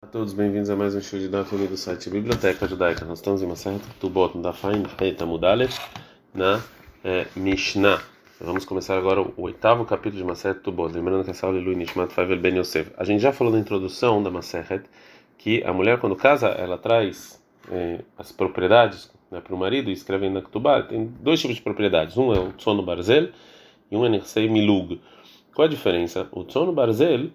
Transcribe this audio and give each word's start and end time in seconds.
Olá 0.00 0.10
a 0.10 0.12
todos, 0.12 0.32
bem-vindos 0.32 0.70
a 0.70 0.76
mais 0.76 0.94
um 0.94 1.00
show 1.00 1.18
de 1.18 1.28
Daf 1.28 1.56
do 1.56 1.76
site 1.76 2.08
Biblioteca 2.08 2.68
Judaica. 2.68 3.04
Nós 3.04 3.18
estamos 3.18 3.42
em 3.42 3.46
uma 3.46 3.56
certa 3.56 3.84
Tubot, 3.98 4.36
no 4.36 4.44
Dafain 4.44 4.84
Tamudale, 5.16 5.68
na 6.32 6.62
é, 7.02 7.26
Mishnah. 7.34 8.00
Vamos 8.40 8.64
começar 8.64 8.96
agora 8.96 9.20
o 9.20 9.34
oitavo 9.38 9.84
capítulo 9.84 10.18
de 10.18 10.22
Maseret 10.22 10.60
Tubot. 10.60 10.94
Lembrando 10.94 11.24
que 11.24 11.32
essa 11.32 11.46
aula 11.46 11.58
é 11.58 11.60
Lui 11.60 11.74
Nishmat 11.74 12.12
Faivel 12.12 12.38
Ben 12.38 12.56
Yosef. 12.56 12.92
A 12.96 13.02
gente 13.02 13.20
já 13.20 13.32
falou 13.32 13.52
na 13.52 13.58
introdução 13.58 14.22
da 14.22 14.30
Maseret 14.30 14.84
que 15.36 15.64
a 15.64 15.72
mulher, 15.72 15.98
quando 15.98 16.14
casa, 16.14 16.46
ela 16.46 16.78
traz 16.78 17.42
é, 17.68 18.04
as 18.16 18.30
propriedades 18.30 19.10
né, 19.32 19.40
para 19.40 19.52
o 19.52 19.58
marido 19.58 19.90
e 19.90 19.92
escreve 19.92 20.30
na 20.30 20.40
Ketubah. 20.40 20.84
Tem 20.84 21.12
dois 21.20 21.40
tipos 21.40 21.56
de 21.56 21.62
propriedades: 21.62 22.16
um 22.16 22.32
é 22.32 22.38
o 22.38 22.52
Tsono 22.52 22.84
Barzel 22.84 23.30
e 23.90 23.96
um 23.96 24.06
é 24.06 24.08
Nersei 24.08 24.48
Milug. 24.48 25.00
Qual 25.52 25.66
a 25.66 25.68
diferença? 25.68 26.28
O 26.30 26.44
Tsono 26.44 26.72
Barzel 26.72 27.32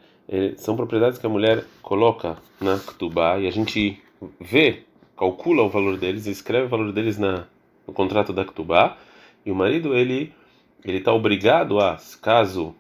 são 0.58 0.76
propriedades 0.76 1.20
que 1.20 1.26
a 1.26 1.30
mulher 1.30 1.66
coloca 1.82 2.38
na 2.60 2.80
Ketubah 2.80 3.40
e 3.40 3.48
a 3.48 3.52
gente 3.52 4.02
vê, 4.40 4.84
calcula 5.18 5.64
o 5.64 5.70
valor 5.70 5.98
deles, 5.98 6.26
escreve 6.26 6.66
o 6.66 6.70
valor 6.70 6.92
deles 6.92 7.18
na, 7.18 7.46
no 7.86 7.94
contrato 7.94 8.32
da 8.32 8.46
Ketubah. 8.46 8.98
E 9.46 9.52
o 9.52 9.56
marido 9.56 9.96
ele 9.96 10.34
ele 10.86 10.98
está 10.98 11.14
obrigado 11.14 11.80
a, 11.80 11.98
caso 12.22 12.76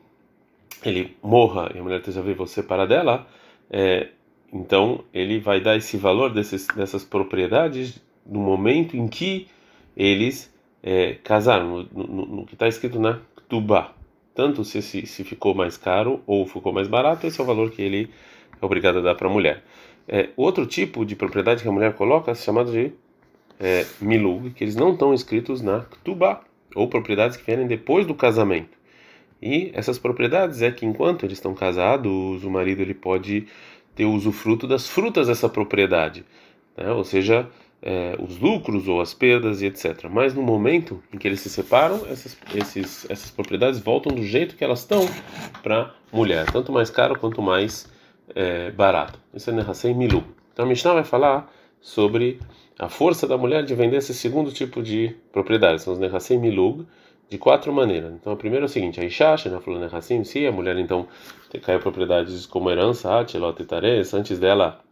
ele 0.84 1.16
morra 1.24 1.72
e 1.74 1.80
a 1.80 1.84
mulher 1.84 2.00
esteja 2.00 2.22
viva 2.22 2.42
ou 2.42 2.48
separar 2.48 2.86
dela, 2.86 3.26
é, 3.70 4.10
então 4.52 5.04
ele 5.14 5.40
vai 5.40 5.62
dar 5.62 5.78
esse 5.78 5.96
valor 5.96 6.34
desses, 6.34 6.68
dessas 6.68 7.06
propriedades 7.06 8.02
no 8.26 8.40
momento 8.40 8.98
em 8.98 9.08
que 9.08 9.48
eles 9.96 10.54
é, 10.82 11.14
casaram, 11.24 11.88
no, 11.94 12.08
no, 12.08 12.26
no 12.26 12.46
que 12.46 12.56
está 12.56 12.68
escrito 12.68 13.00
na 13.00 13.22
Ketubah 13.38 13.94
tanto 14.34 14.64
se, 14.64 14.82
se, 14.82 15.06
se, 15.06 15.24
ficou 15.24 15.54
mais 15.54 15.78
caro 15.78 16.22
ou 16.26 16.46
ficou 16.46 16.74
mais 16.74 16.88
barato, 16.88 17.28
esse 17.28 17.40
é 17.40 17.44
o 17.44 17.48
valor 17.48 17.72
que 17.72 17.82
ele 17.82 18.10
é 18.62 18.66
obrigado 18.66 19.00
a 19.00 19.02
dar 19.02 19.16
para 19.16 19.28
a 19.28 19.32
mulher. 19.32 19.64
É, 20.08 20.30
outro 20.36 20.66
tipo 20.66 21.06
de 21.06 21.16
propriedade 21.16 21.62
que 21.62 21.70
a 21.70 21.72
mulher 21.72 21.94
coloca 21.94 22.32
é 22.32 22.36
chamado 22.36 22.72
de 22.72 22.92
é, 23.60 23.86
milug, 24.02 24.52
que 24.52 24.64
eles 24.64 24.76
não 24.76 24.94
estão 24.94 25.14
escritos 25.14 25.62
na 25.62 25.82
Ktubá, 25.82 26.42
ou 26.76 26.88
propriedades 26.88 27.38
que 27.38 27.44
vêm 27.44 27.68
depois 27.68 28.06
do 28.06 28.16
casamento. 28.16 28.78
E 29.42 29.72
essas 29.74 30.00
propriedades 30.00 30.62
é 30.62 30.72
que 30.72 30.86
enquanto 30.86 31.26
eles 31.26 31.38
estão 31.38 31.54
casados, 31.54 32.44
o 32.44 32.50
marido 32.50 32.82
ele 32.82 32.94
pode 32.94 33.46
ter 33.96 34.06
usufruto 34.06 34.66
das 34.66 34.88
frutas 34.88 35.28
dessa 35.28 35.48
propriedade, 35.48 36.26
né? 36.76 36.92
ou 36.92 37.04
seja, 37.04 37.48
é, 37.86 38.16
os 38.18 38.40
lucros 38.40 38.88
ou 38.88 39.02
as 39.02 39.14
perdas 39.14 39.62
e 39.62 39.66
etc. 39.66 40.06
Mas 40.10 40.34
no 40.34 40.42
momento 40.42 41.04
em 41.14 41.18
que 41.18 41.28
eles 41.28 41.42
se 41.42 41.50
separam, 41.50 41.98
essas, 42.10 42.38
esses, 42.56 43.06
essas 43.10 43.30
propriedades 43.30 43.80
voltam 43.82 44.16
do 44.16 44.24
jeito 44.24 44.56
que 44.56 44.64
elas 44.64 44.80
estão 44.80 45.06
para 45.62 45.94
mulher, 46.12 46.50
tanto 46.50 46.72
mais 46.72 46.90
caro 46.90 47.20
quanto 47.20 47.42
mais 47.42 47.92
é, 48.34 48.72
barato. 48.72 49.20
Isso 49.34 49.50
é 49.50 49.54
Nehasei 49.54 49.94
Milu. 49.94 50.24
Então 50.54 50.66
a 50.66 50.68
Mishnah 50.68 50.94
vai 50.94 51.04
falar 51.04 51.52
sobre 51.82 52.40
a 52.80 52.88
força 52.88 53.28
da 53.28 53.38
mulher 53.38 53.66
de 53.66 53.76
vender 53.76 53.98
esse 53.98 54.14
segundo 54.14 54.52
tipo 54.52 54.82
de 54.82 55.14
propriedades, 55.32 55.84
são 55.84 55.94
os 55.94 56.00
Nehasei 56.00 56.38
Milug, 56.38 56.88
de 57.30 57.38
quatro 57.38 57.74
maneiras. 57.74 58.14
Então 58.14 58.32
a 58.32 58.36
primeira 58.36 58.66
é 58.66 58.68
o 58.68 58.70
seguinte: 58.70 59.02
a 59.02 59.04
Ishash, 59.04 59.46
na 59.46 59.60
falou 59.60 59.80
Nehassim, 59.80 60.24
se 60.24 60.46
a 60.46 60.52
mulher 60.52 60.78
então 60.78 61.08
cai 61.62 61.80
propriedades 61.80 62.46
como 62.46 62.70
herança, 62.72 63.20
Atilot 63.20 63.62
e 63.62 64.16
antes 64.16 64.40
dela 64.40 64.83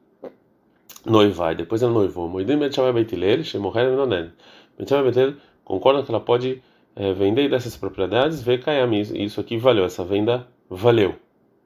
noivai, 1.06 1.56
depois 1.56 1.82
ela 1.82 1.92
noivou. 1.92 2.28
Moedim 2.28 2.58
Betchamay 2.58 2.94
Beitilel, 2.94 3.44
Shemoher 3.44 3.90
Menonen. 3.90 4.32
Betchamay 4.78 5.04
Beitilel 5.06 5.36
concorda 5.64 6.04
que 6.04 6.12
ela 6.12 6.20
pode 6.20 6.62
é, 6.96 7.14
vender 7.14 7.50
dessas 7.50 7.78
propriedades, 7.78 8.42
ver 8.42 8.64
Kayam, 8.64 8.94
isso 8.94 9.40
aqui 9.40 9.58
valeu, 9.58 9.86
essa 9.86 10.04
venda 10.04 10.48
valeu, 10.70 11.16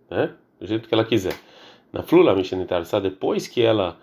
né? 0.09 0.31
Do 0.59 0.67
jeito 0.67 0.87
que 0.87 0.93
ela 0.93 1.03
quiser. 1.03 1.35
Na 1.91 2.03
Flula 2.03 2.35
Mishenitar, 2.35 2.83
depois 3.01 3.47
que 3.47 3.61
ela 3.61 3.97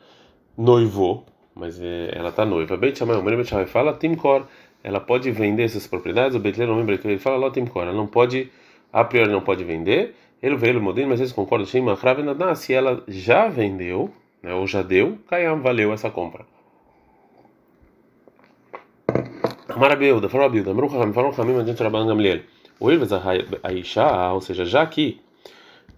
noivou, 0.57 1.25
mas 1.55 1.81
é, 1.81 2.11
ela 2.15 2.31
está 2.31 2.45
noiva, 2.45 2.77
Beit 2.77 2.99
Shammai, 2.99 3.17
o 3.17 3.23
Beit 3.23 3.49
Shammai 3.49 3.67
fala, 3.67 3.95
Timkor, 3.95 4.47
ela 4.83 5.01
pode 5.01 5.31
vender 5.31 5.65
essas 5.65 5.87
propriedades, 5.87 6.37
o 6.37 6.41
Beit 6.41 6.59
Lel, 6.59 6.71
o 6.71 6.91
ele 6.91 7.19
fala, 7.19 7.37
Ló 7.37 7.51
Timkor, 7.51 7.83
ela 7.83 7.93
não 7.93 8.07
pode, 8.07 8.51
a 8.93 9.05
priori 9.05 9.31
não 9.31 9.43
pode 9.43 9.63
vender, 9.65 10.15
ele 10.43 10.57
veio 10.57 10.81
modelo, 10.83 11.11
mas 11.11 11.21
eles 11.21 11.33
concordam, 11.33 11.67
se 11.67 12.75
ela 12.75 13.03
já 13.07 13.49
vendeu, 13.49 14.11
né, 14.43 14.55
ou 14.55 14.67
já 14.67 14.83
deu, 14.83 15.19
Kayam 15.29 15.63
valeu 15.63 15.93
essa 15.93 16.11
compra. 16.11 16.45
Marabeuda, 19.77 20.29
falou 20.29 20.47
a 20.47 20.49
Bilda, 20.51 20.75
Mrucham, 20.75 21.13
falou 21.13 21.31
Ramim, 21.31 21.59
adiante 21.59 21.83
Rabban 21.83 22.07
Gamliel. 22.07 22.41
O 22.79 22.91
Ilvez 22.91 23.11
Aisha, 23.63 24.33
ou 24.33 24.41
seja, 24.41 24.65
já 24.65 24.85
que 24.87 25.21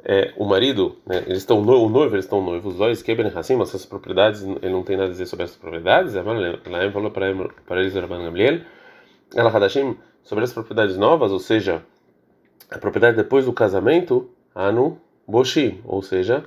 é, 0.04 0.32
o 0.36 0.44
marido, 0.44 0.98
né, 1.06 1.24
eles 1.26 1.38
estão 1.38 1.60
o 1.60 1.88
noivo, 1.88 2.14
eles 2.14 2.26
estão 2.26 2.42
noivos, 2.42 2.74
os 2.74 2.78
dois 2.78 3.02
quebem 3.02 3.26
assim, 3.34 3.56
mas 3.56 3.70
essas 3.70 3.86
propriedades, 3.86 4.42
ele 4.42 4.70
não 4.70 4.82
tem 4.82 4.96
nada 4.96 5.08
a 5.08 5.12
dizer 5.12 5.26
sobre 5.26 5.44
essas 5.44 5.56
propriedades. 5.56 6.14
Ela 6.14 6.92
falou 6.92 7.10
para 7.10 7.80
eles, 7.80 7.94
Rabban 7.94 8.22
Gamliel, 8.24 8.60
ela 9.34 9.50
Hadashim, 9.50 9.96
sobre 10.22 10.44
as 10.44 10.52
propriedades 10.52 10.96
novas, 10.96 11.32
ou 11.32 11.38
seja, 11.38 11.82
a 12.70 12.78
propriedade 12.78 13.16
depois 13.16 13.46
do 13.46 13.52
casamento, 13.52 14.30
Anu 14.54 14.98
Boshi, 15.26 15.80
ou 15.84 16.02
seja, 16.02 16.44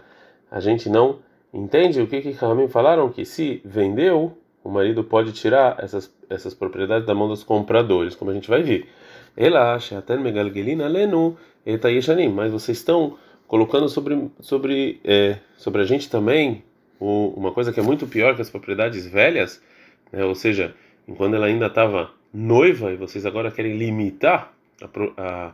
a 0.49 0.59
gente 0.59 0.87
não 0.89 1.19
Entende 1.57 1.99
o 1.99 2.05
que 2.05 2.21
que 2.21 2.31
Ramim 2.33 2.67
falaram? 2.67 3.09
Que 3.09 3.25
se 3.25 3.59
vendeu, 3.65 4.37
o 4.63 4.69
marido 4.69 5.03
pode 5.03 5.31
tirar 5.31 5.75
essas, 5.79 6.13
essas 6.29 6.53
propriedades 6.53 7.07
da 7.07 7.15
mão 7.15 7.27
dos 7.27 7.43
compradores, 7.43 8.13
como 8.13 8.29
a 8.29 8.33
gente 8.35 8.47
vai 8.47 8.61
ver. 8.61 8.87
Ela 9.35 9.73
acha 9.73 9.97
até 9.97 10.15
megalgelina 10.15 10.87
lenu 10.87 11.35
etayeshanim, 11.65 12.29
mas 12.29 12.51
vocês 12.51 12.77
estão 12.77 13.17
colocando 13.47 13.89
sobre 13.89 14.29
sobre 14.39 14.99
é, 15.03 15.37
sobre 15.57 15.81
a 15.81 15.85
gente 15.85 16.07
também 16.11 16.63
o, 16.99 17.33
uma 17.35 17.51
coisa 17.51 17.73
que 17.73 17.79
é 17.79 17.83
muito 17.83 18.05
pior 18.05 18.35
que 18.35 18.41
as 18.43 18.51
propriedades 18.51 19.07
velhas, 19.07 19.59
né? 20.11 20.23
ou 20.23 20.35
seja, 20.35 20.75
enquanto 21.07 21.33
ela 21.33 21.47
ainda 21.47 21.65
estava 21.65 22.11
noiva 22.31 22.91
e 22.91 22.97
vocês 22.97 23.25
agora 23.25 23.49
querem 23.49 23.75
limitar 23.75 24.53
a, 24.79 25.53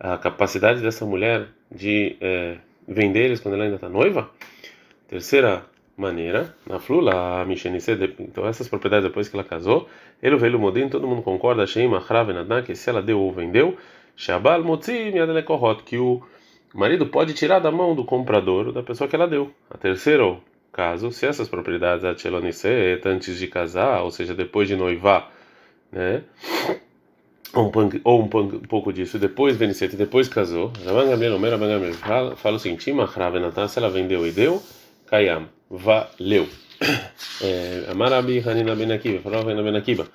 a, 0.00 0.14
a 0.14 0.18
capacidade 0.18 0.80
dessa 0.80 1.06
mulher 1.06 1.46
de 1.70 2.16
é, 2.20 2.56
vender 2.88 3.26
eles 3.26 3.38
quando 3.38 3.54
ela 3.54 3.64
ainda 3.64 3.76
está 3.76 3.88
noiva. 3.88 4.28
Terceira 5.08 5.64
maneira, 5.96 6.54
na 6.66 6.78
flula, 6.78 7.44
então 8.20 8.46
essas 8.46 8.68
propriedades 8.68 9.08
depois 9.08 9.28
que 9.28 9.34
ela 9.34 9.42
casou, 9.42 9.88
ele 10.22 10.36
veio 10.36 10.56
o 10.56 10.60
modim, 10.60 10.88
todo 10.88 11.08
mundo 11.08 11.22
concorda, 11.22 11.66
Sheima 11.66 11.98
Hravenadan, 11.98 12.62
que 12.62 12.76
se 12.76 12.88
ela 12.88 13.02
deu 13.02 13.18
ou 13.18 13.32
vendeu, 13.32 13.76
Shabal 14.14 14.62
Motzi 14.62 15.10
Miadelekorot, 15.10 15.82
que 15.82 15.98
o 15.98 16.22
marido 16.74 17.06
pode 17.06 17.32
tirar 17.34 17.58
da 17.58 17.72
mão 17.72 17.94
do 17.94 18.04
comprador 18.04 18.70
da 18.70 18.82
pessoa 18.82 19.08
que 19.08 19.16
ela 19.16 19.26
deu. 19.26 19.50
A 19.70 19.78
terceira 19.78 20.36
caso, 20.72 21.10
se 21.10 21.26
essas 21.26 21.48
propriedades 21.48 22.04
Achelonice, 22.04 23.00
antes 23.04 23.38
de 23.38 23.48
casar, 23.48 24.02
ou 24.02 24.10
seja, 24.12 24.34
depois 24.34 24.68
de 24.68 24.76
noivar, 24.76 25.32
né? 25.90 26.22
Ou 27.54 27.66
um, 27.66 27.90
ou 28.04 28.22
um 28.22 28.28
pouco 28.28 28.92
disso, 28.92 29.18
depois 29.18 29.56
venicete, 29.56 29.96
depois 29.96 30.28
casou, 30.28 30.70
fala 32.36 32.56
o 32.56 32.58
seguinte: 32.60 32.84
se 32.84 33.78
ela 33.78 33.90
vendeu 33.90 34.26
e 34.26 34.30
deu, 34.30 34.62
Kayam. 35.10 35.48
Valeu. 35.70 36.46
Amarabi 37.90 38.40
Hanina 38.40 38.74
Ben 38.76 38.92
Akiva. 38.92 39.20
Falou 39.20 39.42
Hanina 39.42 39.62
Ben 39.62 39.76
Akiva. 39.76 40.06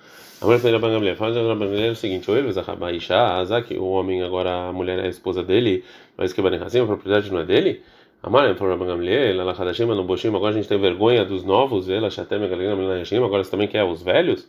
Amar 0.44 0.60
Rabban 0.60 0.92
Gamliel. 0.92 1.16
Fala 1.16 1.36
Rabban 1.36 1.68
Gamliel 1.68 1.94
o 1.94 1.96
seguinte: 1.96 2.30
o 2.30 2.36
Elves 2.36 2.58
Aisha, 2.58 3.62
que 3.66 3.78
o 3.78 3.86
homem 3.86 4.22
agora 4.24 4.68
a 4.68 4.74
mulher 4.74 5.00
é 5.00 5.06
a 5.06 5.08
esposa 5.08 5.42
dele, 5.42 5.86
mas 6.18 6.34
que 6.34 6.42
Bani 6.42 6.58
Hassim, 6.58 6.82
a 6.82 6.86
propriedade 6.86 7.32
não 7.32 7.40
é 7.40 7.46
dele. 7.46 7.82
Amar 8.22 8.54
para 8.56 8.68
Rabban 8.68 8.88
Gamliel, 8.88 9.40
ela 9.40 9.54
Hadashim 9.54 9.86
no 9.86 10.04
Boshim, 10.04 10.36
agora 10.36 10.50
a 10.50 10.54
gente 10.54 10.68
tem 10.68 10.78
vergonha 10.78 11.24
dos 11.24 11.46
novos, 11.46 11.90
ela 11.90 12.10
Shatem 12.10 12.40
Galina 12.50 12.76
Ben 12.76 13.02
Hashim, 13.02 13.24
agora 13.24 13.44
você 13.44 13.52
também 13.52 13.70
quer 13.70 13.86
os 13.86 14.02
velhos? 14.02 14.48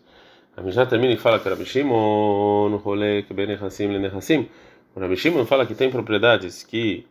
A 0.57 0.63
Mishnah 0.63 0.87
termina 0.87 1.13
e 1.13 1.17
fala 1.17 1.39
que 1.39 1.49
Rabi 1.49 1.65
Shimon, 1.65 2.77
Rolek 2.77 3.33
Ben 3.33 3.53
Hassim, 3.53 3.87
Len 3.87 4.07
Hassim. 4.07 4.49
O 4.97 5.01
Rabi 5.01 5.17
Shimon 5.17 5.45
fala 5.47 5.65
que 5.65 5.75
tem 5.75 5.91
propriedades 5.91 6.65
que 6.65 7.07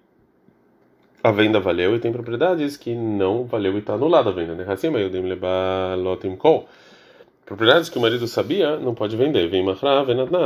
a 1.23 1.31
venda 1.31 1.59
valeu 1.59 1.95
e 1.95 1.99
tem 1.99 2.11
propriedades 2.11 2.75
que 2.75 2.93
não 2.93 3.45
valeu 3.45 3.75
e 3.75 3.79
está 3.79 3.93
anulada 3.93 4.29
a 4.29 4.33
venda. 4.33 4.55
Né? 4.55 4.65
Assim, 4.67 4.89
propriedades 7.45 7.89
que 7.89 7.97
o 7.97 8.01
marido 8.01 8.27
sabia 8.27 8.77
não 8.77 8.93
pode 8.93 9.15
vender. 9.15 9.47
Vem 9.47 9.63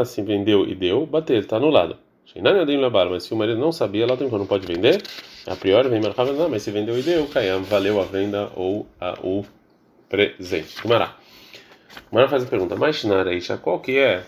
se 0.06 0.22
vendeu 0.22 0.68
e 0.68 0.76
deu, 0.76 1.08
bater, 1.08 1.40
está 1.40 1.58
anulado. 1.58 1.98
Mas 3.10 3.24
se 3.24 3.34
o 3.34 3.38
marido 3.38 3.60
não 3.60 3.72
sabia, 3.72 4.06
tem 4.16 4.30
não 4.30 4.46
pode 4.46 4.68
vender. 4.68 5.02
A 5.48 5.56
priori 5.56 5.90
vem 5.90 6.02
mas 6.50 6.62
se 6.62 6.70
vendeu 6.70 6.98
e 7.00 7.02
deu, 7.02 7.28
valeu 7.64 8.00
a 8.00 8.04
venda 8.04 8.52
ou 8.56 8.86
a, 9.00 9.18
o 9.24 9.44
presente. 10.08 10.80
Gumará. 10.84 11.16
Gumará 12.12 12.28
faz 12.28 12.44
a 12.44 12.46
pergunta, 12.46 12.76
mas 12.76 13.04
qual 13.58 13.80
que 13.80 13.98
é 13.98 14.24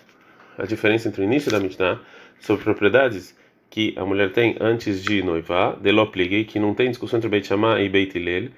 a 0.58 0.66
diferença 0.66 1.08
entre 1.08 1.22
o 1.22 1.24
início 1.24 1.52
da 1.52 1.60
Mishnah 1.60 2.00
sobre 2.40 2.64
propriedades 2.64 3.38
que 3.70 3.94
a 3.98 4.06
mulher 4.06 4.32
tem 4.32 4.56
antes 4.60 5.04
de 5.04 5.22
noivar, 5.22 5.78
de 5.80 6.44
que 6.46 6.60
não 6.60 6.74
tem 6.74 6.90
discussão 6.90 7.18
entre 7.18 7.30
Beit 7.30 7.48
Shammai 7.48 7.86
e 7.86 7.90
Beit 7.90 8.18
Hillel, 8.18 8.50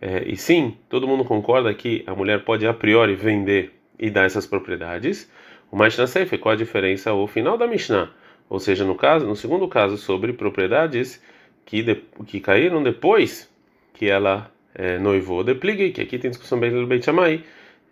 é, 0.00 0.24
e 0.26 0.36
sim, 0.36 0.76
todo 0.88 1.08
mundo 1.08 1.24
concorda 1.24 1.72
que 1.74 2.04
a 2.06 2.14
mulher 2.14 2.44
pode 2.44 2.66
a 2.66 2.74
priori 2.74 3.14
vender 3.14 3.72
e 3.98 4.10
dar 4.10 4.24
essas 4.24 4.46
propriedades. 4.46 5.30
O 5.70 5.76
Mishnah 5.76 6.06
Sefer, 6.06 6.38
qual 6.38 6.54
a 6.54 6.56
diferença? 6.56 7.12
O 7.12 7.26
final 7.26 7.58
da 7.58 7.66
Mishnah, 7.66 8.10
ou 8.48 8.60
seja, 8.60 8.84
no 8.84 8.94
caso, 8.94 9.26
no 9.26 9.34
segundo 9.34 9.66
caso 9.68 9.96
sobre 9.96 10.32
propriedades 10.32 11.22
que 11.66 11.82
de, 11.82 11.96
que 12.26 12.40
caíram 12.40 12.82
depois 12.82 13.50
que 13.92 14.08
ela 14.08 14.50
é, 14.74 14.98
noivou 14.98 15.42
depligue, 15.42 15.90
que 15.90 16.00
aqui 16.00 16.18
tem 16.18 16.30
discussão 16.30 16.58
bem 16.58 16.70
do 16.70 16.86
Beit 16.86 17.04
Shammai, 17.04 17.42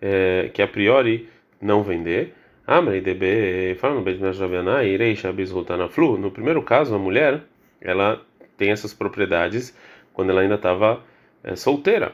é, 0.01 0.51
que 0.55 0.63
a 0.63 0.69
priori 0.69 1.29
não 1.61 1.83
vender. 1.83 2.35
Amrei 2.67 3.01
DB, 3.01 3.77
fala 3.79 4.01
no 4.01 4.35
Shammai, 4.35 4.89
Ireisha 4.89 5.33
Bizrutana 5.33 5.89
Flu. 5.89 6.19
No 6.19 6.33
primeiro 6.33 6.61
caso, 6.63 6.97
a 6.97 6.99
mulher, 6.99 7.45
ela 7.81 8.21
tem 8.57 8.73
essas 8.73 8.93
propriedades 8.93 9.73
quando 10.13 10.31
ela 10.31 10.41
ainda 10.41 10.57
estava 10.57 11.01
é, 11.45 11.55
solteira. 11.55 12.13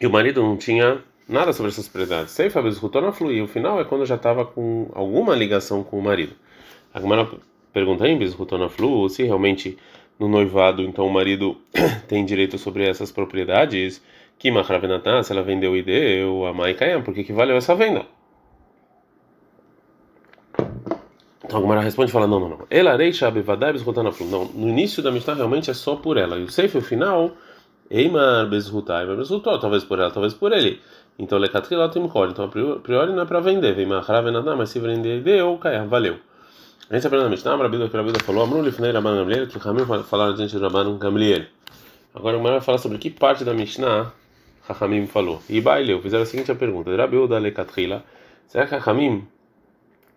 E 0.00 0.06
o 0.06 0.10
marido 0.10 0.40
não 0.40 0.56
tinha 0.56 1.02
nada 1.28 1.52
sobre 1.52 1.72
essas 1.72 1.88
propriedades. 1.88 2.30
Seifa 2.30 2.62
Bizrutana 2.62 3.10
Flu. 3.10 3.32
E 3.32 3.42
o 3.42 3.48
final 3.48 3.80
é 3.80 3.84
quando 3.84 4.06
já 4.06 4.14
estava 4.14 4.44
com 4.44 4.92
alguma 4.94 5.34
ligação 5.34 5.82
com 5.82 5.98
o 5.98 6.02
marido. 6.02 6.34
A 6.94 7.00
Gemara 7.00 7.28
pergunta 7.72 8.06
em 8.06 8.16
Bizrutana 8.16 8.68
Flu 8.68 9.08
se 9.08 9.24
realmente 9.24 9.76
no 10.20 10.28
noivado, 10.28 10.82
então 10.82 11.04
o 11.04 11.10
marido 11.10 11.56
tem 12.06 12.24
direito 12.24 12.58
sobre 12.58 12.86
essas 12.86 13.10
propriedades, 13.10 14.00
que 14.38 14.52
Mahravenatá, 14.52 15.20
se 15.24 15.32
ela 15.32 15.42
vendeu 15.42 15.76
e 15.76 15.82
deu 15.82 16.46
a 16.46 16.52
Maikayam, 16.52 17.02
por 17.02 17.12
que, 17.12 17.24
que 17.24 17.32
valeu 17.32 17.56
essa 17.56 17.74
venda? 17.74 18.06
Então 21.48 21.62
Gumara 21.62 21.80
responde 21.80 22.10
e 22.10 22.12
fala: 22.12 22.26
não, 22.26 22.38
não, 22.38 22.48
não. 22.50 22.66
Ela 22.68 22.94
reisha 22.94 23.30
bevadai 23.30 23.72
Não, 23.72 24.44
no 24.44 24.68
início 24.68 25.02
da 25.02 25.10
Mishnah 25.10 25.32
realmente 25.32 25.70
é 25.70 25.74
só 25.74 25.96
por 25.96 26.18
ela. 26.18 26.36
E 26.36 26.44
o 26.44 26.50
Seif, 26.50 26.76
o 26.76 26.82
final, 26.82 27.32
Eimar 27.90 28.46
bezrutai, 28.46 29.06
bezrutou, 29.06 29.58
talvez 29.58 29.82
por 29.82 29.98
ela, 29.98 30.10
talvez 30.10 30.34
por 30.34 30.52
ele. 30.52 30.78
Então, 31.18 31.38
lecatrila 31.38 31.88
tem 31.88 32.04
Então, 32.04 32.44
a 32.44 32.48
priori 32.48 33.12
não 33.12 33.22
é 33.22 33.24
para 33.24 33.40
vender. 33.40 33.74
Vem 33.74 33.86
Mahravenatá, 33.86 34.54
mas 34.54 34.68
se 34.68 34.78
vender 34.78 35.22
deu, 35.22 35.56
Kayam, 35.56 35.88
valeu. 35.88 36.18
A 36.90 36.94
gente 36.94 37.06
aprende 37.06 37.24
na 37.24 37.30
Mishnah, 37.30 37.56
Rabida, 37.56 37.88
que 37.88 37.96
Rabida 37.96 38.18
falou, 38.20 38.44
Amru 38.44 38.62
lifnei 38.62 38.92
Rabban 38.92 39.16
Gamliel, 39.16 39.46
que 39.46 39.58
Ramim 39.58 39.84
falaram 40.04 40.34
diante 40.34 40.54
de 40.54 40.62
Rabban 40.62 40.98
Gamliel. 40.98 41.46
Agora 42.14 42.36
o 42.36 42.42
vai 42.42 42.60
falar 42.60 42.78
sobre 42.78 42.98
que 42.98 43.10
parte 43.10 43.42
da 43.42 43.54
Mishnah 43.54 44.12
Rahamim 44.68 45.06
falou. 45.06 45.42
E 45.48 45.60
Baileu, 45.60 46.00
fizeram 46.02 46.24
a 46.24 46.26
seguinte 46.26 46.54
pergunta: 46.54 46.94
Rabiuda 46.94 47.38
lekatrila. 47.38 48.04
Será 48.46 48.66
que 48.66 48.76
Rahamim 48.76 49.26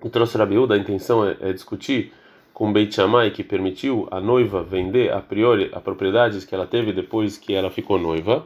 trouxe 0.10 0.38
Rabiuda? 0.38 0.76
A 0.76 0.78
intenção 0.78 1.26
é, 1.28 1.38
é 1.42 1.54
discutir 1.54 2.12
com 2.54 2.72
Beit 2.72 2.94
Shammai 2.94 3.32
que 3.32 3.44
permitiu 3.44 4.08
a 4.12 4.20
noiva 4.20 4.64
vender 4.64 5.12
a 5.12 5.22
priori 5.22 5.70
a 5.74 5.80
propriedades 5.80 6.46
que 6.46 6.54
ela 6.54 6.68
teve 6.68 6.94
depois 6.94 7.38
que 7.38 7.54
ela 7.54 7.70
ficou 7.70 7.98
noiva, 7.98 8.46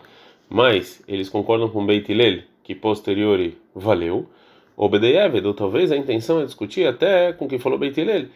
mas 0.49 1.01
eles 1.07 1.29
concordam 1.29 1.69
com 1.69 1.85
Beit 1.85 2.11
Hillel 2.11 2.43
que 2.63 2.73
posteriori 2.73 3.57
valeu. 3.73 4.27
Obedeyev, 4.75 5.45
ou 5.45 5.53
talvez 5.53 5.91
a 5.91 5.95
intenção 5.95 6.41
é 6.41 6.45
discutir 6.45 6.85
até 6.85 7.31
com 7.31 7.45
o 7.45 7.47
que 7.47 7.59
falou 7.59 7.77
Beit 7.77 7.99
Hillel, 7.99 8.27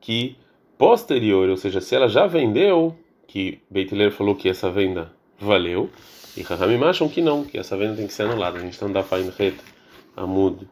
que 0.00 0.36
posterior, 0.76 1.48
ou 1.48 1.56
seja, 1.56 1.80
se 1.80 1.94
ela 1.94 2.08
já 2.08 2.26
vendeu, 2.26 2.94
que 3.26 3.60
Beit 3.70 3.94
Hillel 3.94 4.10
falou 4.10 4.34
que 4.34 4.48
essa 4.48 4.70
venda 4.70 5.12
valeu, 5.38 5.88
e 6.36 6.42
Rahamim 6.42 6.82
acham 6.84 7.08
que 7.08 7.22
não, 7.22 7.44
que 7.44 7.56
essa 7.56 7.76
venda 7.76 7.96
tem 7.96 8.06
que 8.06 8.12
ser 8.12 8.24
anulada. 8.24 8.58
A 8.58 8.60
gente 8.60 8.74
está 8.74 8.86
no 8.86 8.92
Dafain 8.92 9.32
Het 9.38 9.54
Amud 10.14 10.68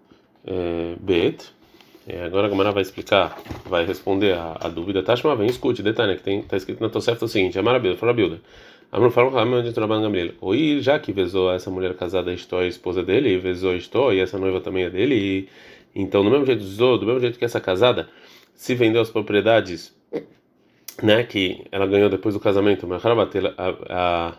é, 0.47 0.95
Bet. 1.01 1.55
É, 2.07 2.25
agora 2.25 2.47
a 2.47 2.51
Gamara 2.51 2.71
vai 2.71 2.83
explicar, 2.83 3.41
vai 3.65 3.87
responder 3.87 4.35
a, 4.35 4.59
a 4.61 4.69
dúvida. 4.69 5.03
Tashma, 5.03 5.35
vem, 5.35 5.49
escute, 5.49 5.83
detalhe, 5.83 6.17
que 6.17 6.31
está 6.31 6.57
escrito 6.57 6.83
na 6.83 6.91
Tosefta 6.91 7.25
o 7.25 7.29
seguinte: 7.29 7.59
Amara 7.59 7.79
Bilda, 7.79 7.97
fala 7.97 8.13
Bilda. 8.13 8.41
Amru 8.95 9.11
falou 9.11 9.33
Ramim 9.33 9.57
onde 9.57 9.73
trabalha 9.73 10.03
Gamliel. 10.03 10.35
Oi, 10.41 10.79
já 10.81 11.01
que 11.01 11.13
vezou 11.13 11.53
essa 11.53 11.69
mulher 11.69 11.95
casada, 11.95 12.33
estou 12.33 12.61
a 12.61 12.67
esposa 12.67 13.03
dele, 13.03 13.31
e 13.31 13.39
vezou 13.39 13.75
estou, 13.75 14.13
e 14.13 14.21
essa 14.21 14.39
noiva 14.39 14.61
também 14.61 14.85
é 14.85 14.91
dele, 14.91 15.17
e, 15.17 15.49
então 16.01 16.23
do 16.23 16.31
mesmo 16.31 16.47
jeito 16.47 16.63
Zô, 16.63 16.97
do 16.97 17.05
mesmo 17.05 17.21
jeito 17.21 17.37
que 17.37 17.45
essa 17.45 17.61
casada, 17.61 18.09
se 18.55 18.73
vendeu 18.77 19.03
as 19.03 19.11
propriedades, 19.11 19.93
né, 21.03 21.25
que 21.25 21.65
ela 21.73 21.89
ganhou 21.89 22.09
depois 22.09 22.37
do 22.37 22.41
casamento, 22.41 22.87
mas 22.87 23.05
a, 23.05 23.11
a, 23.91 24.35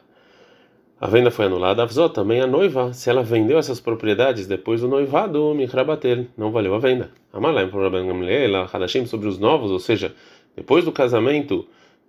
a 1.00 1.08
venda 1.08 1.30
foi 1.30 1.46
anulada, 1.46 1.84
a 1.84 2.10
também 2.10 2.40
a 2.40 2.48
noiva, 2.48 2.94
se 2.94 3.10
ela 3.10 3.22
vendeu 3.22 3.58
essas 3.58 3.82
propriedades 3.82 4.48
depois 4.48 4.80
do 4.80 4.88
noivado, 4.88 5.54
Mikrabatel, 5.54 6.26
não 6.38 6.52
valeu 6.52 6.74
a 6.74 6.80
venda. 6.80 7.12
Amalaim 7.34 7.70
Gamliel, 7.70 8.68
Hadashim 8.72 9.06
sobre 9.06 9.28
os 9.28 9.38
novos, 9.38 9.72
ou 9.72 9.80
seja, 9.80 10.16
depois 10.56 10.86
do 10.86 10.94
casamento 10.94 11.68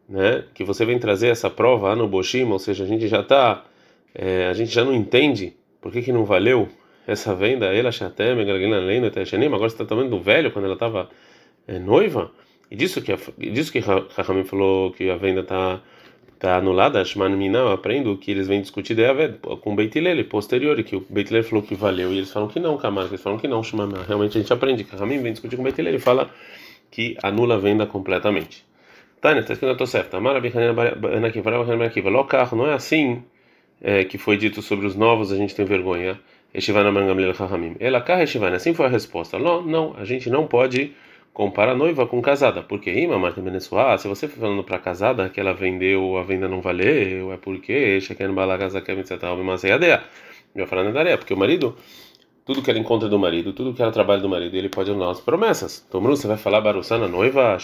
né, 0.09 0.45
que 0.55 0.63
você 0.63 0.85
vem 0.85 1.01
trazer 1.01 1.29
essa 1.29 1.51
prova 1.51 1.97
no 1.97 2.07
Boshim, 2.07 2.45
ou 2.45 2.61
seja, 2.61 2.85
a 2.85 2.87
gente 2.87 3.09
já 3.09 3.21
está, 3.21 3.65
é, 4.15 4.47
a 4.47 4.53
gente 4.53 4.73
já 4.73 4.85
não 4.85 4.95
entende 4.95 5.55
por 5.81 5.91
que, 5.91 6.01
que 6.01 6.13
não 6.13 6.25
valeu 6.25 6.69
essa 7.09 7.35
venda, 7.35 7.67
ela 7.67 7.89
até 7.89 8.35
agora 9.57 9.69
você 9.69 9.75
está 9.75 9.85
também 9.85 10.09
do 10.09 10.21
velho 10.21 10.53
quando 10.53 10.67
ela 10.67 10.75
estava 10.75 11.11
é, 11.67 11.79
noiva, 11.81 12.31
e 12.71 12.77
disso 12.77 13.01
que 13.03 13.13
disso 13.51 13.73
que 13.73 13.81
Rahamim 13.81 14.45
falou 14.45 14.93
que 14.93 15.09
a 15.11 15.17
venda 15.17 15.41
está 15.41 15.81
tá 16.39 16.57
anulada, 16.57 17.05
Shman 17.05 17.37
Minah, 17.37 17.73
aprendo 17.73 18.17
que 18.17 18.31
eles 18.31 18.47
vêm 18.47 18.61
discutir 18.61 18.97
com 19.61 19.73
o 19.73 19.77
Beit 19.77 19.97
Hillel, 19.99 20.25
posterior, 20.25 20.83
que 20.83 20.97
o 20.97 21.07
Beit 21.09 21.31
Hillel 21.31 21.45
falou 21.45 21.63
que 21.63 21.75
valeu, 21.75 22.13
e 22.13 22.19
eles 22.19 22.33
falam 22.33 22.49
que 22.49 22.61
não, 22.61 22.77
Kamar, 22.77 23.07
eles 23.07 23.23
falam 23.23 23.39
que 23.39 23.49
não, 23.49 23.63
Shman 23.63 23.89
Realmente 24.07 24.37
a 24.37 24.41
gente 24.41 24.53
aprende 24.53 24.85
que 24.85 24.97
vem 24.97 25.33
discutir 25.33 25.57
com 25.57 25.63
o 25.63 25.65
Beit 25.65 25.81
Hillel 25.81 25.95
e 25.95 25.99
fala 25.99 26.31
que 26.91 27.17
anula 27.23 27.55
a 27.55 27.59
venda 27.59 27.87
completamente. 27.87 28.65
Tânia, 29.21 29.41
está 29.41 29.55
escrito 29.55 29.73
na 29.73 29.77
Tosefta. 29.77 30.19
Amara 30.19 30.41
Bichanekiva. 30.41 32.11
Locar, 32.11 32.55
não 32.55 32.67
é 32.67 32.75
assim 32.75 33.23
é, 33.81 34.05
que 34.05 34.19
foi 34.19 34.37
dito 34.37 34.63
sobre 34.63 34.87
os 34.87 34.95
novos, 34.95 35.33
a 35.33 35.37
gente 35.37 35.55
tem 35.55 35.65
vergonha. 35.65 36.21
Eshivana 36.55 36.91
Mangamlil 36.91 37.33
Rahamim. 37.33 37.77
Ela 37.81 38.01
cá, 38.01 38.23
Eshivana, 38.23 38.57
assim 38.57 38.73
foi 38.73 38.87
a 38.87 38.89
resposta. 38.89 39.39
Não, 39.39 39.63
não, 39.63 39.95
a 39.99 40.05
gente 40.05 40.31
não 40.31 40.47
pode 40.47 40.93
comparar 41.37 41.75
noiva 41.75 42.07
com 42.07 42.23
casada. 42.23 42.63
Porque, 42.63 42.91
Ima, 42.91 43.19
Marta 43.19 43.43
Benesua, 43.43 43.99
se 43.99 44.09
você 44.09 44.27
for 44.27 44.41
falando 44.41 44.65
para 44.65 44.79
casada 44.79 45.29
que 45.29 45.39
ela 45.39 45.53
vendeu, 45.53 46.17
a 46.17 46.23
venda 46.23 46.49
não 46.49 46.63
valeu, 46.63 47.31
é 47.31 47.37
porque, 47.37 48.01
Sheken 48.01 48.33
Balagazakem, 48.33 48.99
etc. 49.01 49.23
Eu 50.55 50.67
falando 50.67 50.95
da 50.95 51.01
areia, 51.01 51.19
porque 51.19 51.35
o 51.35 51.37
marido 51.37 51.77
tudo 52.43 52.63
que 52.63 52.71
ela 52.71 52.79
encontra 52.79 53.07
do 53.07 53.19
marido, 53.19 53.53
tudo 53.53 53.75
que 53.75 53.83
ela 53.83 53.93
trabalha 53.93 54.23
do 54.23 54.31
marido, 54.31 54.57
ele 54.57 54.71
pode 54.71 54.91
anular 54.91 55.11
as 55.11 55.21
promessas. 55.21 55.85
Então, 55.87 56.01
você 56.01 56.27
vai 56.27 56.39
falar 56.39 56.63
Barussana, 56.63 57.07
noiva, 57.07 57.59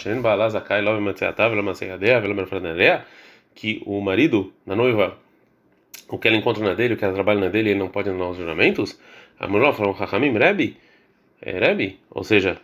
que 3.55 3.81
o 3.87 4.01
marido, 4.01 4.53
na 4.67 4.75
noiva, 4.75 5.17
o 6.09 6.19
que 6.19 6.27
ela 6.27 6.37
encontra 6.37 6.63
na 6.63 6.75
dele, 6.75 6.93
o 6.93 6.97
que 6.97 7.05
ela 7.05 7.13
trabalha 7.15 7.39
na 7.39 7.47
dele, 7.47 7.71
ele 7.71 7.79
não 7.79 7.87
pode 7.87 8.09
anular 8.09 8.29
os 8.29 8.37
juramentos? 8.37 8.99
A 9.39 9.47
mulher 9.47 9.73
falou, 9.73 9.93
Hachamim, 9.93 10.37
Rebi, 10.37 10.77
é 11.41 11.57
Rebi, 11.57 11.97
ou 12.11 12.23
seja, 12.23 12.59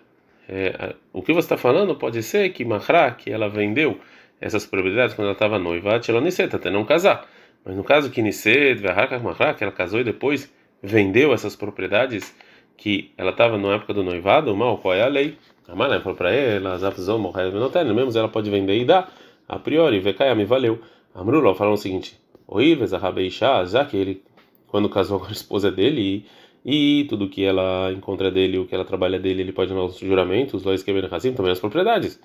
é, 0.49 0.95
o 1.13 1.21
que 1.21 1.31
você 1.31 1.45
está 1.45 1.57
falando 1.57 1.95
pode 1.95 2.23
ser 2.23 2.49
que 2.49 2.65
Mahra, 2.65 3.11
que 3.11 3.31
ela 3.31 3.47
vendeu 3.47 3.99
essas 4.41 4.65
propriedades 4.65 5.13
quando 5.15 5.27
ela 5.27 5.33
estava 5.33 5.59
noiva, 5.59 5.99
Tcheloniseta, 5.99 6.57
até 6.57 6.69
não 6.69 6.83
casar. 6.85 7.27
Mas 7.63 7.75
no 7.75 7.83
caso 7.83 8.09
que 8.09 8.21
Niset, 8.21 8.81
Mahra, 8.81 9.53
que 9.53 9.63
ela 9.63 9.73
casou 9.73 9.99
e 9.99 10.03
depois 10.03 10.51
vendeu 10.81 11.33
essas 11.33 11.55
propriedades 11.55 12.35
que 12.75 13.11
ela 13.17 13.31
estava 13.31 13.57
na 13.57 13.75
época 13.75 13.93
do 13.93 14.03
noivado, 14.03 14.55
mal, 14.55 14.77
qual 14.77 14.93
é 14.93 15.03
a 15.03 15.07
lei? 15.07 15.37
A 15.67 15.75
Malé 15.75 15.99
falou 15.99 16.17
para 16.17 16.31
ela, 16.31 16.77
Zafzom, 16.77 17.19
no 17.19 17.93
mesmo 17.93 18.17
ela 18.17 18.29
pode 18.29 18.49
vender 18.49 18.75
e 18.75 18.85
dar, 18.85 19.13
a 19.47 19.59
priori, 19.59 20.01
me 20.35 20.45
valeu. 20.45 20.81
Amrullah 21.13 21.53
falou 21.53 21.73
o 21.73 21.77
seguinte: 21.77 22.19
Oi, 22.47 22.73
Vezahabeisha, 22.73 23.65
já 23.65 23.85
que 23.85 23.95
ele, 23.95 24.23
quando 24.67 24.89
casou 24.89 25.19
com 25.21 25.27
a 25.27 25.31
esposa 25.31 25.71
dele, 25.71 26.01
e, 26.01 26.25
e 26.65 27.05
tudo 27.09 27.29
que 27.29 27.43
ela 27.43 27.91
encontra 27.91 28.29
dele, 28.29 28.57
o 28.57 28.65
que 28.65 28.75
ela 28.75 28.85
trabalha 28.85 29.19
dele, 29.19 29.41
ele 29.41 29.51
pode 29.51 29.73
dar 29.73 29.83
os 29.83 29.97
juramentos, 29.97 30.63
Lois 30.63 30.83
Keben 30.83 31.07
Hazim, 31.09 31.33
também 31.33 31.51
as 31.51 31.59
propriedades. 31.59 32.19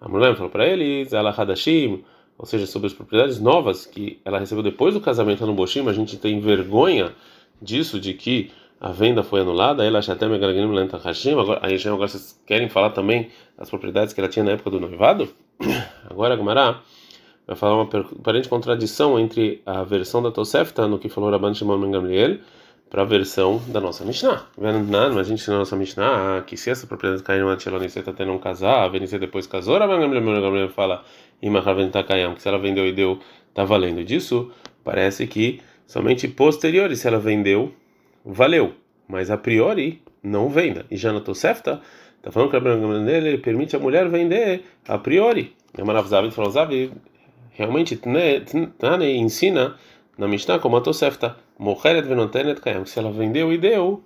Amrullah 0.00 0.34
falou 0.34 0.50
para 0.50 0.66
ele, 0.66 1.04
Zala 1.04 1.30
Hadashim, 1.30 2.04
ou 2.36 2.46
seja, 2.46 2.66
sobre 2.66 2.86
as 2.88 2.92
propriedades 2.92 3.40
novas 3.40 3.86
que 3.86 4.20
ela 4.24 4.38
recebeu 4.38 4.62
depois 4.62 4.94
do 4.94 5.00
casamento 5.00 5.46
no 5.46 5.54
Boshim, 5.54 5.88
a 5.88 5.92
gente 5.92 6.16
tem 6.16 6.40
vergonha 6.40 7.12
disso, 7.60 8.00
de 8.00 8.14
que 8.14 8.50
a 8.80 8.90
venda 8.90 9.22
foi 9.22 9.40
anulada, 9.40 9.84
ela 9.84 10.02
já 10.02 10.12
até 10.12 10.26
me 10.28 10.34
agora 10.34 11.60
aí 11.62 11.78
já 11.78 11.92
agora 11.92 12.08
vocês 12.08 12.38
querem 12.46 12.68
falar 12.68 12.90
também 12.90 13.30
das 13.56 13.70
propriedades 13.70 14.12
que 14.12 14.20
ela 14.20 14.28
tinha 14.28 14.44
na 14.44 14.52
época 14.52 14.70
do 14.70 14.80
noivado? 14.80 15.28
Agora 16.10 16.34
a 16.34 16.36
Gumará 16.36 16.82
vai 17.46 17.56
falar 17.56 17.76
uma 17.76 17.84
aparente 17.84 18.48
contradição 18.48 19.18
entre 19.18 19.62
a 19.64 19.84
versão 19.84 20.22
da 20.22 20.30
Tosefta 20.30 20.86
no 20.88 20.98
que 20.98 21.08
falou 21.08 21.30
Rabban 21.30 21.54
Shimon 21.54 21.80
Ben 21.80 21.92
Gamliel 21.92 22.38
para 22.94 23.02
a 23.02 23.04
versão 23.04 23.60
da 23.66 23.80
nossa 23.80 24.04
Mishnah. 24.04 24.46
Mas 24.56 25.16
a 25.18 25.22
gente 25.24 25.50
na 25.50 25.58
nossa 25.58 25.74
Mishnah 25.74 26.44
que 26.46 26.56
se 26.56 26.70
essa 26.70 26.86
propriedade 26.86 27.24
cair 27.24 27.40
numa 27.40 27.56
Tcheloniceta 27.56 28.12
até 28.12 28.24
não 28.24 28.38
casar, 28.38 28.84
a 28.84 28.88
Venice 28.88 29.18
depois 29.18 29.48
casou, 29.48 29.76
Rabban 29.76 29.98
Gamliel 29.98 30.68
fala 30.68 31.02
que 31.40 32.42
se 32.42 32.48
ela 32.48 32.58
vendeu 32.58 32.86
e 32.86 32.92
deu, 32.92 33.18
tá 33.52 33.64
valendo 33.64 34.04
disso, 34.04 34.52
parece 34.84 35.26
que 35.26 35.60
Somente 35.86 36.28
posteriori, 36.28 36.96
se 36.96 37.06
ela 37.06 37.18
vendeu, 37.18 37.72
valeu. 38.24 38.74
Mas 39.08 39.28
a 39.28 39.36
priori, 39.36 40.00
não 40.22 40.48
venda. 40.48 40.86
E 40.90 40.96
já 40.96 41.12
na 41.12 41.20
Tosefta, 41.20 41.80
está 42.16 42.30
falando 42.30 42.50
que 42.50 42.56
a 42.56 43.16
ele 43.16 43.38
permite 43.38 43.76
a 43.76 43.78
mulher 43.78 44.08
vender 44.08 44.64
a 44.88 44.98
priori. 44.98 45.54
A 45.76 45.84
Maravzavi 45.84 46.30
falou, 46.30 46.52
realmente 47.50 48.00
Tane 48.78 49.16
ensina 49.16 49.76
na 50.16 50.26
Mishnah 50.26 50.58
como 50.58 50.76
a 50.76 50.80
Tosefta. 50.80 51.36
Mocheret 51.58 52.06
venotenet 52.06 52.60
kayam. 52.60 52.84
Se 52.84 52.98
ela 52.98 53.10
vendeu 53.10 53.52
e 53.52 53.58
deu, 53.58 54.02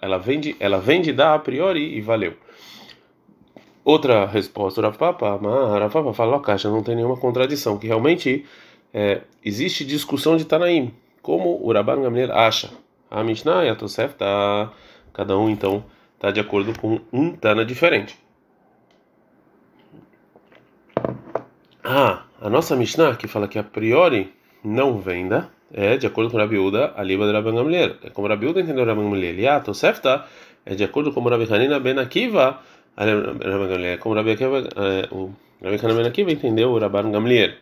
ela 0.00 0.18
vende, 0.18 0.56
ela 0.60 0.78
vende 0.78 1.12
dá 1.12 1.34
a 1.34 1.38
priori 1.38 1.96
e 1.96 2.00
valeu. 2.00 2.34
Outra 3.84 4.26
resposta, 4.26 4.82
Rav 4.82 4.96
Papa, 4.96 5.36
Rav 5.36 5.92
Papa 5.92 6.12
fala, 6.12 6.40
caixa, 6.40 6.68
não 6.68 6.82
tem 6.82 6.96
nenhuma 6.96 7.16
contradição, 7.16 7.78
que 7.78 7.86
realmente 7.86 8.44
é, 8.92 9.22
existe 9.44 9.84
discussão 9.84 10.36
de 10.36 10.44
Tanaim 10.44 10.92
como 11.22 11.60
o 11.60 11.72
Rabban 11.72 12.02
Gamliel 12.02 12.32
acha. 12.32 12.70
A 13.10 13.22
Mishnah 13.22 13.64
e 13.64 13.68
a 13.68 13.74
Tosef 13.74 14.14
tá 14.14 14.72
cada 15.12 15.36
um 15.36 15.50
então 15.50 15.84
tá 16.18 16.30
de 16.30 16.38
acordo 16.38 16.78
com 16.78 17.00
um 17.12 17.32
Tana 17.32 17.64
diferente. 17.64 18.18
Ah, 21.82 22.24
a 22.40 22.48
nossa 22.48 22.74
Mishnah 22.76 23.16
que 23.16 23.26
fala 23.26 23.48
que 23.48 23.58
a 23.58 23.64
priori 23.64 24.32
não 24.62 24.98
venda 24.98 25.50
é 25.72 25.96
de 25.96 26.06
acordo 26.06 26.30
com 26.30 26.38
Rabi 26.38 26.58
Uda, 26.58 26.92
a 26.96 27.02
liba 27.02 27.26
de 27.26 27.32
Rabban 27.32 27.54
Gamliel. 27.54 27.96
É 28.02 28.10
como 28.10 28.28
Rabi 28.28 28.46
Uda 28.46 28.60
entendeu 28.60 28.84
Rabban 28.84 29.04
Gamliel. 29.04 29.38
E 29.38 29.46
a 29.46 29.60
Tosefta 29.60 30.24
é 30.64 30.74
de 30.74 30.84
acordo 30.84 31.12
com 31.12 31.22
Rabi 31.22 31.46
Hanina 31.52 31.78
ben 31.80 31.98
Akiva, 31.98 32.62
Rabban 32.96 33.68
Gamliel. 33.68 33.94
É 33.94 33.96
como 33.96 34.14
Rabi 34.14 34.32
Akiva, 34.32 34.68
o 35.10 35.30
Rabi 35.62 35.76
Hanina 35.76 35.94
ben 35.94 36.06
Akiva 36.06 36.30
entendeu 36.30 36.70
o 36.70 36.78
Rabban 36.78 37.10
Gamliel. 37.10 37.54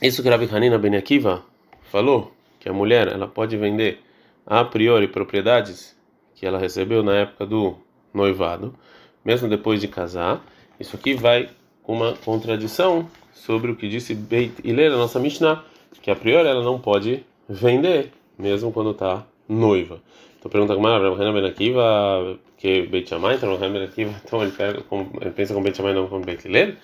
Isso 0.00 0.22
que 0.22 0.30
Rabi 0.30 0.48
Hanina 0.50 0.78
ben 0.78 0.96
Akiva 0.96 1.44
falou, 1.90 2.32
que 2.58 2.68
a 2.68 2.72
mulher 2.72 3.08
ela 3.08 3.26
pode 3.26 3.56
vender 3.56 4.00
a 4.46 4.64
priori 4.64 5.08
propriedades 5.08 5.96
que 6.34 6.46
ela 6.46 6.58
recebeu 6.58 7.02
na 7.02 7.14
época 7.16 7.44
do 7.46 7.76
noivado, 8.14 8.74
mesmo 9.24 9.48
depois 9.48 9.80
de 9.80 9.88
casar. 9.88 10.42
Isso 10.78 10.96
aqui 10.96 11.14
vai 11.14 11.50
uma 11.86 12.14
contradição 12.14 13.08
sobre 13.34 13.70
o 13.70 13.76
que 13.76 13.88
disse 13.88 14.14
Beit 14.14 14.54
Hillel, 14.64 14.94
a 14.94 14.96
nossa 14.96 15.18
Mishnah, 15.18 15.62
que 16.02 16.10
a 16.10 16.16
priori 16.16 16.48
ela 16.48 16.62
não 16.62 16.78
pode 16.78 17.24
vender, 17.48 18.12
mesmo 18.38 18.72
quando 18.72 18.92
está 18.92 19.24
noiva. 19.48 20.00
Então 20.38 20.50
pergunta 20.50 20.74
como 20.74 20.88
é 20.88 20.96
Rabi 20.96 21.40
Ben 21.40 21.50
Akiva, 21.50 22.38
que 22.56 22.82
Beit 22.86 23.08
Shammai, 23.08 23.34
então 23.34 23.56
Rabi 23.56 23.72
Ben 23.74 23.84
Akiva, 23.84 24.14
então 24.24 24.42
ele, 24.42 24.52
pega, 24.52 24.82
ele 25.20 25.30
pensa 25.32 25.52
com 25.52 25.62
Beit 25.62 25.76
Shammai 25.76 25.92
não 25.92 26.08
com 26.08 26.20
Beit 26.20 26.46
Hillel. 26.46 26.74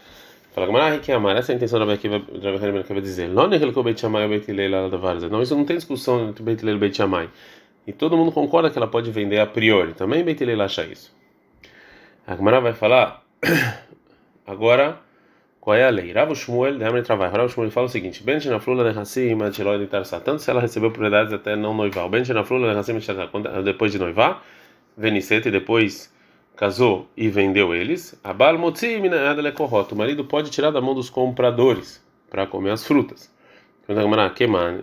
Fala 0.53 0.67
como 0.67 0.79
é 0.79 0.99
que 0.99 1.13
amar 1.13 1.37
essa 1.37 1.53
é 1.53 1.55
a 1.55 1.57
intenção 1.57 1.79
da 1.79 1.87
Rabi 1.87 1.99
Akiva, 1.99 2.17
Rabi 2.17 2.73
Ben 2.73 2.81
Akiva 2.81 3.01
dizer, 3.01 3.29
não 3.29 3.45
é 3.45 3.59
que 3.59 3.83
Beit 3.83 4.01
Shammai 4.01 4.25
ou 4.25 4.29
Beit 4.29 4.51
Hillel 4.51 4.91
Não, 5.31 5.41
isso 5.41 5.57
não 5.57 5.65
tem 5.65 5.77
discussão 5.77 6.29
entre 6.29 6.43
Beit 6.43 6.63
Hillel 6.63 6.77
e 6.77 6.79
Beit 6.79 6.97
Shammai. 6.97 7.31
E 7.87 7.93
todo 7.93 8.17
mundo 8.17 8.33
concorda 8.33 8.69
que 8.69 8.77
ela 8.77 8.89
pode 8.89 9.11
vender 9.11 9.39
a 9.39 9.47
priori. 9.47 9.95
Também 9.95 10.23
Beit 10.23 10.43
Hillel 10.43 10.61
acha 10.61 10.85
isso. 10.85 11.15
A 12.27 12.35
Gemara 12.37 12.61
vai 12.61 12.73
falar 12.73 13.23
agora 14.47 15.01
qual 15.67 15.77
é 15.77 15.85
a 15.85 15.91
lei? 15.91 16.13
Rav 16.13 16.33
Shmuel, 16.33 16.79
Dehamre 16.79 17.03
Travai. 17.03 17.29
Rav 17.29 17.49
Shmuel 17.49 17.73
fala 17.73 17.87
o 17.87 17.89
seguinte: 17.89 18.23
Ben 18.23 18.39
Shenaflula 18.39 18.85
Nehassim 18.85 19.43
Adshiloi 19.43 19.85
Tarsá. 19.89 20.21
Tanto 20.21 20.41
se 20.41 20.49
ela 20.49 20.61
recebeu 20.61 20.93
propriedades 20.93 21.33
até 21.33 21.57
não 21.57 21.75
noivar. 21.75 22.09
Ben 22.09 22.25
Shenaflula 22.25 22.73
Nehassim 22.73 22.97
depois 23.65 23.91
de 23.91 23.99
noivar, 23.99 24.45
Venicete 24.97 25.51
depois 25.51 26.15
casou 26.55 27.09
e 27.17 27.29
vendeu 27.29 27.75
eles. 27.75 28.17
Abal 28.23 28.57
Motzi 28.57 29.01
Minaad 29.01 29.41
Lekorot. 29.41 29.93
O 29.93 29.97
marido 29.97 30.25
pode 30.25 30.53
tirar 30.53 30.71
da 30.71 30.81
mão 30.81 30.95
dos 30.95 31.11
compradores 31.11 32.01
para 32.31 32.47
comer 32.47 32.71
as 32.71 32.87
frutas. 32.87 33.29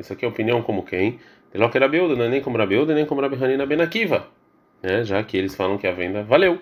Isso 0.02 0.12
aqui 0.12 0.26
é 0.26 0.28
opinião 0.28 0.62
como 0.62 0.84
quem? 0.84 1.18
Deló 1.54 1.70
que 1.70 1.80
Rabiuda, 1.80 2.14
não 2.14 2.26
é 2.26 2.28
nem 2.28 2.42
como 2.42 2.58
Rabiuda, 2.58 2.94
nem 2.94 3.06
como 3.06 3.22
Rabi 3.22 3.42
Hanina 3.42 3.66
Ben 3.66 3.80
Akiva. 3.80 4.28
Né? 4.82 5.06
Já 5.06 5.24
que 5.24 5.38
eles 5.38 5.56
falam 5.56 5.78
que 5.78 5.88
a 5.88 5.94
venda 5.94 6.24
valeu. 6.24 6.60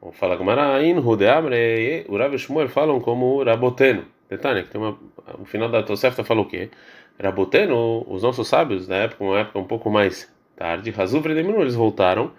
Ou 0.00 0.12
fala 0.12 0.36
Gamarain, 0.36 0.98
Rudeamre, 0.98 2.06
o 2.08 2.16
Rav 2.16 2.36
Shmuel 2.38 2.68
falam 2.68 3.00
como 3.00 3.42
Raboteno. 3.42 4.04
Detalhe, 4.28 4.62
que 4.62 4.70
tem 4.70 4.80
uma, 4.80 4.98
o 5.40 5.44
final 5.44 5.68
da 5.68 5.82
Tosefta 5.82 6.22
falou 6.22 6.44
o 6.44 6.48
quê? 6.48 6.70
Raboteno, 7.20 8.04
os 8.08 8.22
nossos 8.22 8.46
sábios 8.46 8.86
da 8.86 8.96
época, 8.96 9.24
uma 9.24 9.40
época 9.40 9.58
um 9.58 9.64
pouco 9.64 9.90
mais 9.90 10.32
tarde, 10.54 10.94
Hazuvre 10.96 11.34
de 11.34 11.40
eles 11.40 11.74
voltaram 11.74 12.30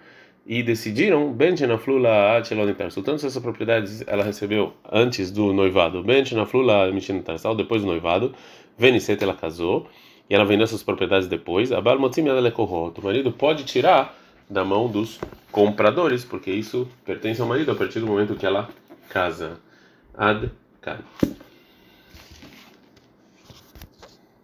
e 0.46 0.62
decidiram 0.62 1.32
Benchena 1.32 1.76
Flula 1.76 2.38
Achelonitarsu. 2.38 3.02
Tanto 3.02 3.20
se 3.20 3.26
essa 3.26 3.40
propriedade 3.40 4.04
ela 4.06 4.24
recebeu 4.24 4.72
antes 4.90 5.30
do 5.30 5.52
noivado, 5.52 6.02
Benchena 6.02 6.46
Flula 6.46 6.90
Michinitarsal, 6.90 7.54
depois 7.54 7.82
do 7.82 7.88
noivado, 7.88 8.34
Venicete 8.78 9.22
ela 9.22 9.34
casou 9.34 9.86
e 10.28 10.34
ela 10.34 10.44
vendeu 10.44 10.64
essas 10.64 10.82
propriedades 10.82 11.28
depois. 11.28 11.72
Abal 11.72 11.98
Motzim 11.98 12.24
O 12.26 12.92
marido 13.02 13.32
pode 13.32 13.64
tirar 13.64 14.16
da 14.50 14.64
mão 14.64 14.88
dos 14.88 15.20
compradores, 15.52 16.24
porque 16.24 16.50
isso 16.50 16.88
pertence 17.04 17.40
ao 17.40 17.46
marido 17.46 17.70
a 17.70 17.74
partir 17.74 18.00
do 18.00 18.06
momento 18.06 18.34
que 18.34 18.44
ela 18.44 18.68
casa. 19.08 19.58
Ad 20.14 20.50
-kan. 20.82 20.98